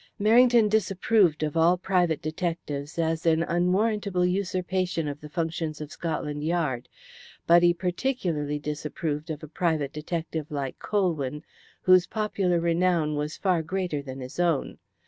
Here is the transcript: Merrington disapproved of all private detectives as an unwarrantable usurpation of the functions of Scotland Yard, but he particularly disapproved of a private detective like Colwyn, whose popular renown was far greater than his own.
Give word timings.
Merrington 0.19 0.67
disapproved 0.67 1.43
of 1.43 1.55
all 1.55 1.77
private 1.77 2.23
detectives 2.23 2.97
as 2.97 3.23
an 3.27 3.43
unwarrantable 3.43 4.25
usurpation 4.25 5.07
of 5.07 5.21
the 5.21 5.29
functions 5.29 5.79
of 5.79 5.91
Scotland 5.91 6.43
Yard, 6.43 6.89
but 7.45 7.61
he 7.61 7.71
particularly 7.71 8.57
disapproved 8.57 9.29
of 9.29 9.43
a 9.43 9.47
private 9.47 9.93
detective 9.93 10.49
like 10.49 10.79
Colwyn, 10.79 11.43
whose 11.83 12.07
popular 12.07 12.59
renown 12.59 13.13
was 13.15 13.37
far 13.37 13.61
greater 13.61 14.01
than 14.01 14.21
his 14.21 14.39
own. 14.39 14.79